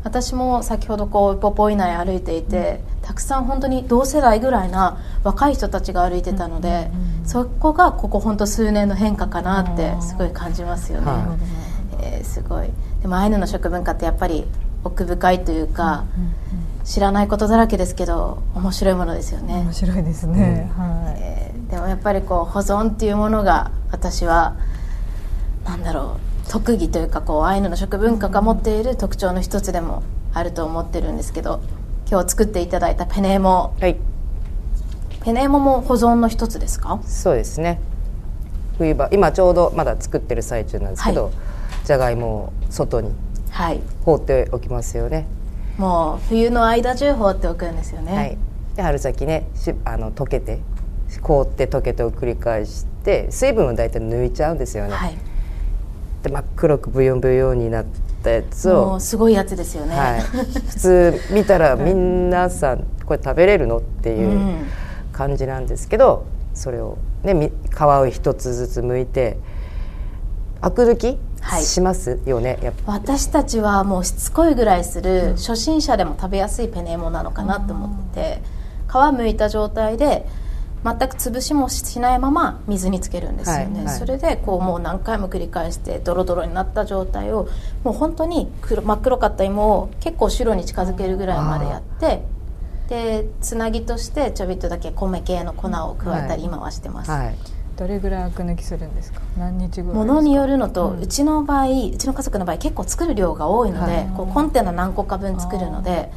[0.04, 6.90] 私も先ほどこうポポ以内歩いていて、たくさん本当に同世代ぐらいな若い人たちが歩いてたので、
[7.26, 11.08] そこがここ本当数年の変化かなってすごい感じますよね。
[11.08, 11.38] は
[12.00, 12.70] えーすごい。
[13.02, 14.48] でもアイヌの食文化ってやっぱり
[14.84, 16.06] 奥深いというか、
[16.88, 19.56] 知らないことだらけですけど面白いものですよね。
[19.56, 19.74] 面。
[19.74, 20.72] 白いですね。
[20.78, 21.22] はい。
[21.22, 24.56] えーでもやっぱりこう保存っていうものが私は
[25.66, 30.02] なんだろう特技というかこうアイヌの食文化が持っている特徴の一つでも
[30.34, 31.60] あると思ってるんですけど
[32.10, 33.76] 今日作っていただいたペネーモ。
[33.82, 33.98] はい。
[35.26, 37.02] ペネーモも保存の一つですか？
[37.04, 37.82] そうですね。
[38.78, 41.34] 冬場今ちょうどまだ作ってる最中なんですけど、はい。
[41.84, 43.12] じゃがいもを外に
[43.50, 43.82] はい。
[44.06, 45.28] 放っておきますよね、
[45.78, 48.38] もう冬の間中放っておくんですよね、はい、
[48.76, 50.60] で春先ねしあの溶けて
[51.22, 55.18] 凍って溶けてを繰り返して水分を大体抜いちゃうんですよね、はい。
[56.24, 57.86] で真っ黒くブヨンブヨンになっ
[58.24, 60.44] たやつもをうすごいやつですよね、はい、普
[60.76, 64.68] 通見たら 皆さんこれ食べれるのっていううん。
[65.18, 69.38] 感じなんですけどそれを、ね、み皮を一つずつ剥いて
[70.62, 71.18] アク抜きはい
[71.64, 72.94] しますよね、やっぱ。
[72.94, 78.42] 私たちはもうしつこいぐらいする初心者でも食べやすいペネーモなのかなと思ってて
[78.88, 80.26] 皮むいた状態で
[80.84, 84.00] 全く潰しもしないまま水につけるんですよね、はいはい。
[84.00, 87.48] それでこうもう何回も繰り返してドロドロになった状態を
[87.84, 92.24] もう本当に黒真っ黒かった芋を結構白に近づけるぐらいまでやって
[92.90, 97.36] でつなぎとしてちょびっとだけ米系の粉を加えたり今はしてます、はい
[97.78, 99.22] どれぐらいアク抜きするんですか？
[99.38, 104.10] 何日ぐらいものによるのと、ううんちの場合うちの家族の場合結構作る量が多いので、はい。
[104.18, 106.12] こうコンテナ何個か分作るので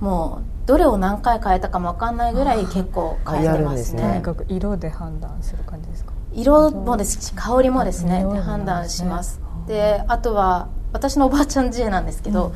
[0.00, 4.02] もうどれを何回変えたかも分かんないぐらい結構変えてますね。
[4.02, 4.08] ね。
[4.08, 6.12] とにかく色で判断する感じですか？
[6.32, 12.52] 色もですし香りもですね匂いも判断しますであとは私のおばあちゃん家なんですけど、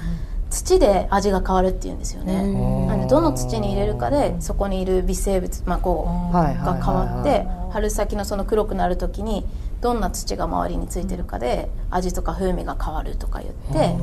[0.50, 2.42] 土で味が変わるっていうんですよね。
[2.86, 9.46] なのでどの土に入れるかでそこにいる微生物、まあ、こうはいが変わってはい春先のその黒くなる時に
[9.80, 13.96] どんな土が周りについてるかで味とか風味が変わるとか言って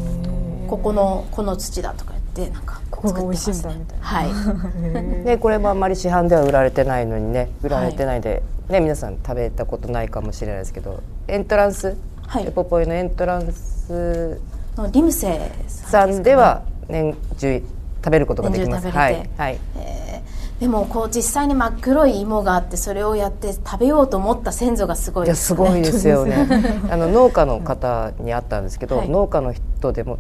[0.69, 4.33] ここのこの土だとか言ってなんか作ってみたいな。
[4.33, 12.47] ます ねでこれもあんまり市販では売られてないのにね売られてないで、ね皆さん食べたことないかもしれないですけどエントランス、はい。
[12.47, 17.63] エポポイのエントランスはいのリムセさんでは年中
[18.03, 26.35] 食べることができますはいはいえーでもこう実際に真っ黒い芋があってそれをやって食べようと思った先祖がすごいですよねすごいですよね
[26.89, 30.17] あの農家の方に会ったんですけど、はい農家の人でも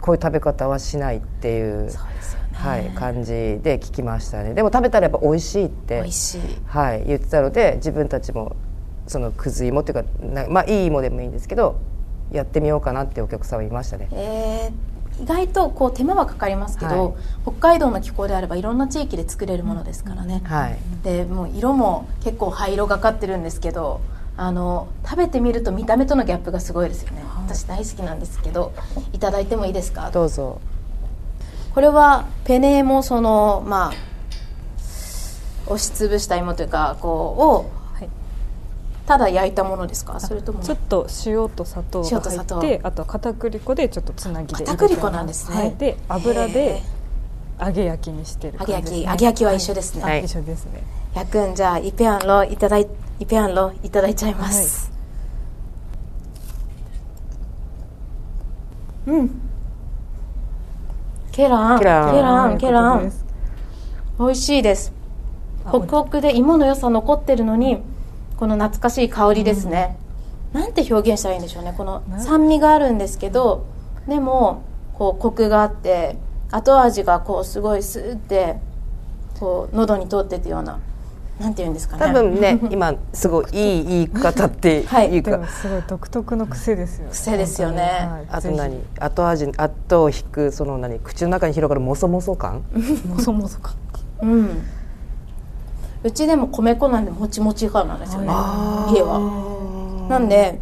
[0.00, 8.56] こういう食べ方はしないっていううですよね、はい、感じで聞きましたねでも食べたらやっぱ美味しいって美味しいはい、言ってたので自分たちも
[9.06, 10.04] そのくず芋っていうか
[10.50, 11.80] まあいい芋でもいいんですけど
[12.34, 14.08] やってみようかなってお客さんはいましたね。
[14.12, 17.14] えー意外とこう手間はかかりますけど、はい。
[17.44, 24.00] 北海道の気候であればいろんな地域で作れるものですからね、はい、でもう色も結構灰色がかってるんですけど
[24.36, 28.72] あの食べてみると見た目とのギャップがすごいですよね、私大好きなんですけど
[29.12, 30.10] いただいてもいいですか？
[30.10, 30.60] どうぞ。
[31.72, 33.94] これはペネもそのまあ
[35.66, 37.83] 押しつぶした芋というかこうをはい
[39.06, 40.18] ただ焼いたものですか？
[40.18, 40.60] それとも。
[40.62, 42.60] ちょっと塩と砂糖が塩と砂糖。
[42.60, 45.56] 入ってあとは片栗粉でちょっとつなぎで片栗粉なんですね。
[45.56, 46.82] はい、で油へで
[47.60, 50.24] 揚げ焼きにしてる揚げ焼き、揚げ焼きは一緒ですね、はい。
[50.24, 50.82] 一緒ですね。
[51.14, 52.88] 焼くんじゃあイペアンロいただい
[53.20, 54.90] イペアンロいただいちゃいます、
[59.06, 59.40] うん。
[61.30, 61.78] ケラン。
[61.78, 62.58] ケラン。
[62.58, 63.12] ケラン
[64.18, 64.92] 美味しいです。
[65.64, 67.82] あホクホクで芋の良さ残ってるのに
[68.36, 69.96] この懐かしい香りですね、
[70.52, 71.74] なんて表現したらいいんでしょうね。
[71.76, 73.66] このな酸味があるんですけど
[74.08, 74.62] でも
[74.94, 76.16] こうコクがあって
[76.50, 78.56] 後味がこうすごいスーって
[79.40, 80.78] こう喉に通っていくような
[81.40, 82.06] なんて言うんですかね。
[82.06, 84.82] 多分ね 今すごいいい言い方ってい。
[84.82, 87.10] うか、はいでもすごい独特の癖ですよね。
[87.10, 87.82] 癖ですよね。
[87.82, 88.26] はい。
[88.30, 88.78] あとぜ何？
[89.00, 91.00] 後味後を引くその何？
[91.00, 92.62] 口の中に広がるもそもそ感？
[92.74, 93.74] ひ もそもそか。
[94.22, 94.62] うん
[96.04, 98.26] うちでも米粉なんでもちもち感なんですよね。
[98.28, 100.06] 家は。
[100.08, 100.60] なんで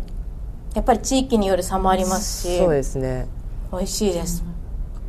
[0.72, 3.26] やっぱり地域による差もありますしそうですね。
[3.72, 4.44] 美味しいです。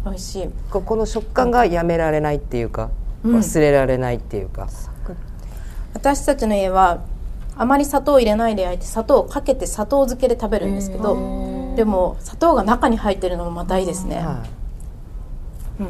[0.04, 0.50] 美味しい。
[0.72, 2.89] ここの食感がやめられないっていうか、
[3.24, 3.36] うん。
[3.36, 4.67] 忘れられないっていうか、
[5.93, 7.02] 私たちの家は
[7.56, 14.62] あまり砂糖を入れないで焼いて砂糖をかけて砂糖漬けで食べるんですけどでも砂糖が中に入ってるのもまたいいですね、はい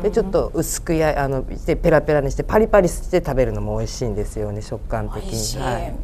[0.01, 5.95] でちょっと薄くやあのでペラペラにしてパリパリして食べるのも美味しいんですよね食感的に、はい、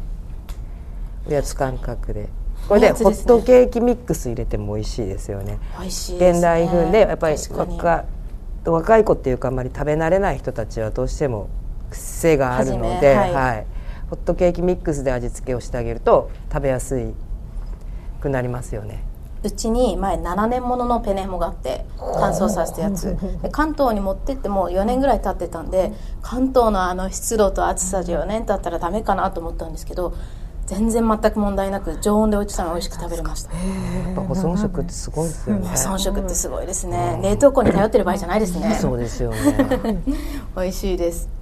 [1.28, 2.28] おやつ感覚で。
[2.68, 5.54] これでホットケーキミックス入れても美味しいですよね。
[5.54, 8.04] ね、現代風でやっぱり若
[8.64, 11.48] 若い子っていうかあんまり食べ慣れない人たちはどうしても
[11.90, 13.32] 癖があるので、はい。
[13.32, 13.66] はい、
[14.10, 17.14] ホットケーキミックスで味付けをしてあげると食べやすい
[18.20, 19.09] くなりますよね。
[19.42, 23.16] うちに前7年もののペネモがあって乾燥させたやつ。
[23.42, 30.14] で関東に持ってっても4年ぐらい経ってたんで関東のあの湿度と暑さで4年経ったらダメかなと思ったんですけど
[30.66, 33.52] 全然全く問題なく常温で落ちたの美味しく食べれました。
[33.52, 33.58] や
[34.12, 35.66] っぱ保存食ってすごいですよね。
[35.66, 37.18] 保存食ってすごいですね。
[37.22, 38.76] 冷凍庫に頼ってる場合じゃないですね。
[38.80, 40.02] そうですよね。
[40.54, 41.39] 美味しいです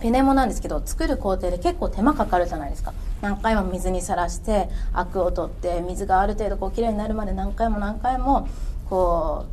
[0.00, 2.92] ペネモなんですけど作る工程で結構手間かかるじゃないですか。
[3.22, 8.46] 何回も水にさらしてアクを取って水がある程度こうきれいになるまで何回も何回も
[8.90, 9.46] こ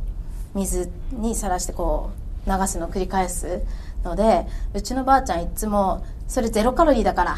[0.54, 2.10] う水にさらしてこ
[2.46, 3.62] う流すのを繰り返す
[4.04, 7.36] のでうちのばあちゃんいつも「それゼロカロリーだから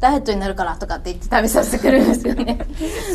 [0.00, 2.58] ダイエットになるから」とかって言って食べさせてくるんですよね。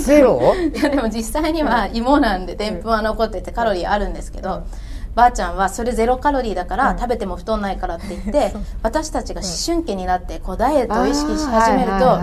[0.05, 0.39] ゼロ？
[0.73, 4.63] いやでも実際には芋なんででんぷんは残っててカロリーあるんですけど
[5.15, 12.19] ばあちゃんはそれゼロカロリーだから、はい食べても太んないからって言って 私たちが思春期になってこうダイエットを意識し始めると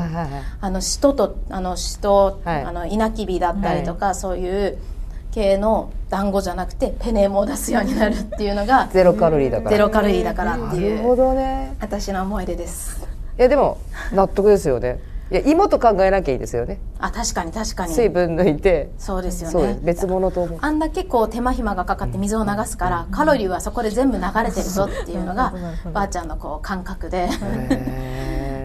[0.60, 2.62] あのシトとあのシト、はい。
[2.64, 4.78] あのイナキビだったりとか、そういう
[5.30, 9.70] 系の団子じゃなくてペネーモを出すようになるっていうのが ゼロカロリーだから。
[9.70, 11.76] ゼロカロリーだからってなるほいうどね。
[11.80, 13.00] 私の思い出です。
[13.38, 13.78] いやでも
[14.12, 14.98] 納得ですよね
[15.32, 16.78] いや芋と考えなきゃいいですよね。
[16.98, 17.94] あ確かに確かに。
[17.94, 18.90] 水分抜いて。
[18.98, 19.80] そうですよね。
[19.82, 20.58] 別物と思う。
[20.60, 25.54] あんだけこう手間暇がかかって水を流すから、カロリーはそこで全部流れてるぞっていうのが
[25.92, 27.30] ばあちゃんのこう感覚で。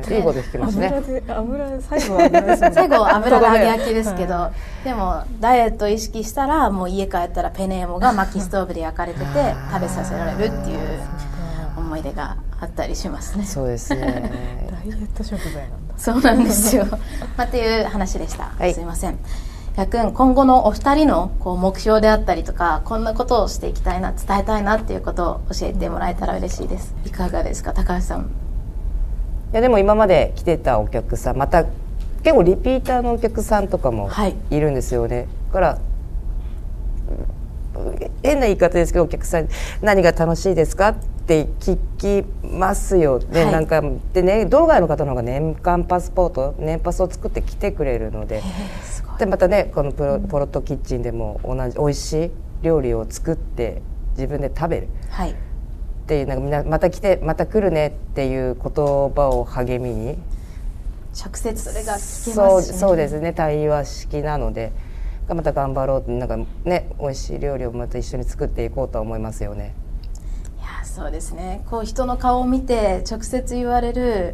[0.09, 0.87] いいこと聞きますね。
[0.87, 2.71] 油で油最後は油でね。
[2.73, 4.51] 最後は油で揚げ焼きですけど、
[4.83, 9.25] でもダイエットを意識したらもう家帰ったらペネーモが薪ストーブで焼かれてて
[9.71, 10.79] 食べさせられるっていう
[11.77, 13.45] 思い出があったりしますね。
[13.45, 14.31] そうですね。
[14.71, 15.93] ダイエット食材なんだ。
[15.97, 16.85] そうなんですよ、
[17.37, 18.73] まあ、っていう話でした、はい。
[18.73, 19.17] すいません。
[19.75, 26.95] やくん今後のお二人のこう目標であったりとかこんなことをしていきたいな伝えたいなっていうことを教えてもらえたら嬉しいです。
[27.05, 27.73] いかがですか？
[27.73, 28.21] 高橋さん。
[28.21, 28.23] い
[29.53, 31.63] やでも今まで来てたお客さんまた
[32.23, 34.35] 結構リピーターのお客さんとかもはい。
[34.49, 35.77] いるんですよね、だから
[37.77, 39.49] うん変な言い方ですけどお客さんに
[39.81, 43.19] 「何が楽しいですか?」って聞きますよ。
[43.19, 43.51] ね、はい。
[43.51, 48.41] なんかでね道外の方の方が年間パスポート年パスを作って来てくれるので。
[49.19, 54.87] でまたねこのプロポロットキッチンでも同じ美味しい料理を作って自分で食べる。
[55.09, 55.31] はい。
[55.31, 55.35] っ
[56.07, 60.17] ていうなんかみんなまた来てまた来るねっていう言葉を励みに。
[61.19, 63.33] 直接それが聞けそうますし、ね、そうですね。
[63.33, 64.71] 対話式なので。
[65.27, 69.73] また頑張ろうってなんかね美味しい料理をまた一緒に作っていこうとは思いますよね。
[70.97, 71.63] そうですね。
[71.69, 74.33] こう人の顔を見て直接言われる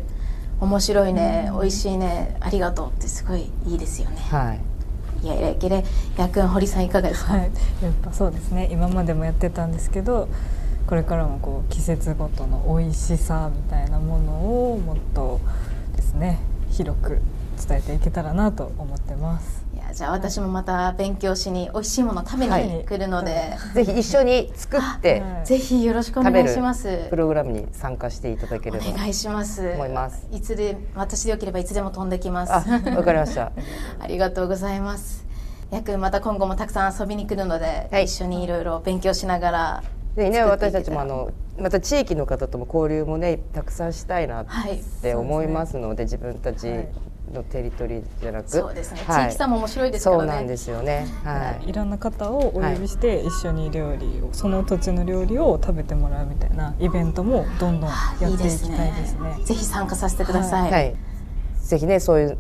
[0.62, 4.16] 面白いね、美味しいねありがとうってすごいいいですよね。
[4.32, 5.26] はい。
[5.26, 5.84] いやいやいけれ
[6.18, 8.70] やくん堀さんいかがですか、はい、やっぱそうですね。
[8.72, 10.30] 今までもやってたんですけど
[10.88, 15.42] これからもこう季節ごとの美味しさみたいなものをもっと
[15.98, 16.40] ですね
[16.72, 17.20] 広く
[17.68, 19.63] 伝えていけたらなと思ってます。
[19.94, 27.08] じゃあ私もまた勉強しに美味しいもの食べに来るので、ぜひ一緒に作ってはいぜひよろしくお願いします。
[27.10, 29.70] プログラムに参加していただければお願いします。
[29.74, 30.28] 思います。
[30.32, 32.54] いつで私でよければいつでも飛んできます。
[32.54, 33.52] あわかりました。
[34.00, 35.26] ありがとうございます。
[35.70, 38.06] やくんまた今後もたくさん遊びに来るので、はい。
[38.06, 39.84] 一緒にいろいろ勉強しながら。
[40.16, 46.68] でね私たちもあのまた地域の方とも交流もねたくさんしたいなっはいて思いますので、自分たち
[47.32, 49.30] のテリトリーじゃなく、そうですね、はい。
[49.30, 50.22] 地域差も面白いですからね。
[50.22, 51.08] そうなんですよね。
[51.24, 51.70] はい。
[51.70, 51.74] い。
[51.74, 59.38] ろんな方をお呼びして一緒に料理を、その土地の料理を食べてもらうみたいなイベントもどんどんやっていきたいですね。
[59.44, 60.96] ぜひ参加させてください、はい、
[61.62, 62.38] ぜひねそういう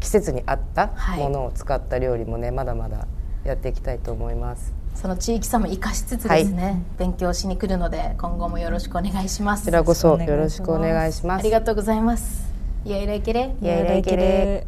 [0.00, 1.20] 季節に合ったはい。
[1.20, 3.06] ものを使った料理もねまだまだ
[3.44, 4.72] やっていきたいと思います。
[4.94, 9.62] その地域差も生かしつつですね、勉強しに来るので今後もよろしくお願いします。
[9.64, 11.40] こちらこそよろしくお願いします。
[11.40, 12.41] ありがとうございます
[12.84, 13.54] いやいらいけれ。
[13.60, 14.66] いやいらいけれ。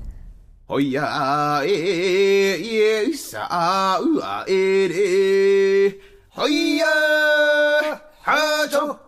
[0.67, 5.99] ほいやええいさあうあえれ
[6.31, 8.99] ほいやはちょ。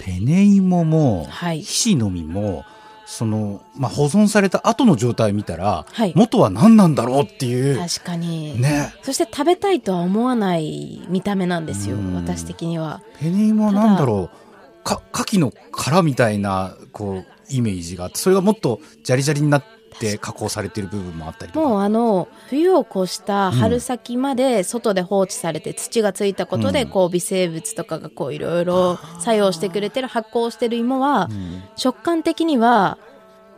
[0.00, 1.60] ペネイモも、はい。
[1.60, 2.64] ひしの実も、
[3.06, 6.12] その、まあ、保存された後の状態を見たら、はい。
[6.16, 8.94] 元は何なんだろうっていう、確かに、ね。
[9.02, 12.14] そして食べたいとは思わない見た目なんですようん。
[12.14, 13.02] 私的には。
[13.18, 14.47] ペネイモは何だろう、
[14.84, 19.64] か、牡蠣の殻みたいな、こう、イメージがあって、それがもっとジャリジャリになっ
[19.98, 21.54] て加工されてる部分もあったり。
[21.54, 32.98] もうあの冬を越した春先まで外で放置されて土がついたことでうんこう微生物とかがこういろいろ作用してくれてる発酵してる芋はうん食感的には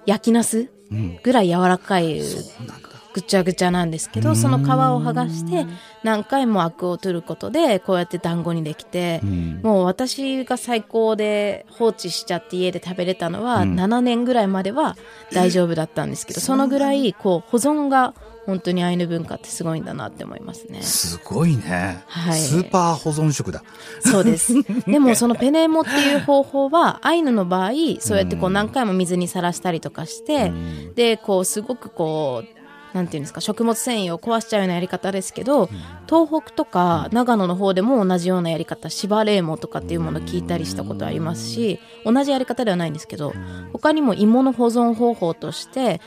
[0.07, 1.21] 焼きナスうん。
[1.23, 2.90] ぐらい柔らかいそうなんだ。
[3.13, 5.67] ぐちゃぐちゃなんですけどその皮を剥がして
[6.03, 14.97] 何回もアクを取ることでこうやって団子にできてうんもう私が最高で放置しちゃって家で食べれたのはうん7年ぐらいまでは
[15.33, 18.15] 大丈夫だったんですけどそのぐらいこう保存が
[18.47, 20.83] 本当にアイヌ文化ってすごいんだなって思いますね。
[20.83, 22.03] すごいね。
[22.07, 23.63] はいスーパー保存食だ。
[24.01, 24.55] そうです。
[24.89, 27.71] でもそのペネーモっていう方法はアイヌの場合
[28.01, 32.60] そうやってこう何回も水にさらしたりとかして、うんでこうすごくこう
[32.93, 35.69] なんていうんですか食物繊維を壊しちゃうようなやり方ですけど、
[36.09, 43.33] 東北とか長野の方でも同じようなやり方芝冷モとかっていうものを聞いたりしたことありますし同じやり方ではないんですけど
[43.73, 46.01] 他にも芋の保存方法として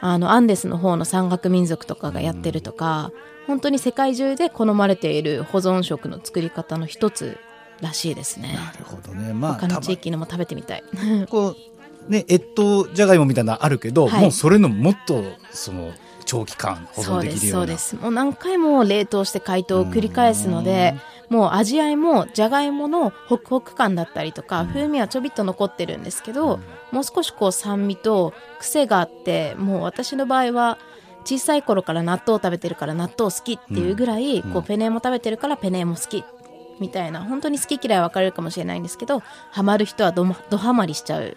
[0.00, 3.12] あのアンデスの方の山岳民族とかがやってるとか
[3.46, 7.38] 本当に世界中で好まれている保存食の作り方の一つ
[7.80, 8.54] らしいですね。
[8.54, 9.32] なるほどね。
[9.32, 10.84] まあ、他の地域のも食べてみたい。
[11.28, 11.54] こ
[12.08, 15.92] う、ね、越冬じゃがいもみたいなのあるけど、はいもうそれのもっと、その、
[16.26, 17.66] 長期間保存そうですできるような。
[17.66, 20.94] そうですもう何回も冷凍して解凍を繰り返すので
[21.30, 26.60] もう味わいもじゃがいものホクホク感だったりとか風味はちょびっと残ってるんですけど
[26.92, 30.78] もう少しこう酸味と癖があってもう私の場合は
[31.24, 36.24] 小さい頃から納豆を食べてるから納豆好きっていうぐらい、こうペネも食べてるからペネも好き
[36.78, 39.20] みたいな本当に好き嫌いは分かれるかもしれないんですけど
[39.50, 41.36] ハマる人はどまどハマりしちゃう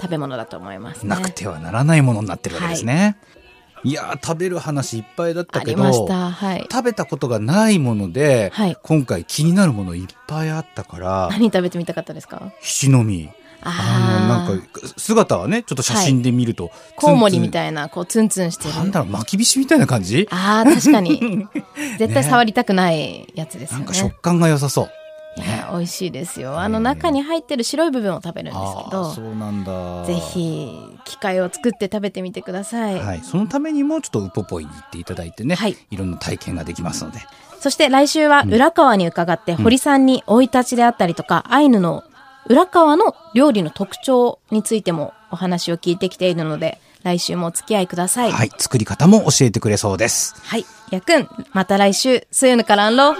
[0.00, 1.08] 食べ物だと思いますね。
[1.08, 3.16] なくてはならないものになってるわけですね。
[3.34, 3.38] い、
[3.84, 5.82] やー食べる話いっぱいだったあけど。
[5.82, 6.66] はい。
[6.70, 12.52] 食べたことがないもので、はい今回気になるものいっぱいあったから何食べてみたかったですか？
[12.60, 18.74] 七の実あのなんか姿はねちょっと写真で見ると、コウモリみいたいな、こう、ツンツンしてる。
[18.74, 20.28] なんだろう巻きびしみたいな感じ？
[20.30, 21.48] ああ、確かに。
[21.98, 23.84] 絶対触りたくないやつですよね。
[23.84, 24.90] なんか食感が良さそう。
[25.36, 26.58] 美味しいですよ。
[26.58, 30.04] あの中に入ってる白い部分を食べるんですけど、そうなんだ。
[30.04, 30.72] ぜひ、
[31.04, 32.98] 機会を作って食べてみてください。
[32.98, 37.20] はい、そのためにもちょっとウポポイに行っていただいてね、はいいろんな体験ができますので。
[37.60, 42.04] そして来週は浦川に伺って、堀さんに生い立ちであったりとか、アイヌの
[42.46, 48.32] 浦川の料理の特徴についてもお話を聞いてきているので、来週もお付き合いください。
[48.32, 50.34] はい、作り方も教えてくれそうです。
[50.44, 50.64] はい。
[50.90, 53.14] やくん、また来週、すゆぬからんろ。